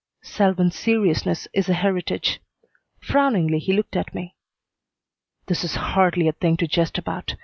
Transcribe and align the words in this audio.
Selwyn's 0.23 0.75
seriousness 0.75 1.47
is 1.53 1.69
a 1.69 1.75
heritage. 1.75 2.39
Frowningly 2.99 3.59
he 3.59 3.71
looked 3.71 3.95
at 3.95 4.15
me. 4.15 4.33
"This 5.45 5.63
is 5.63 5.75
hardly 5.75 6.27
a 6.27 6.31
thing 6.31 6.57
to 6.57 6.67
jest 6.67 6.97
about. 6.97 7.35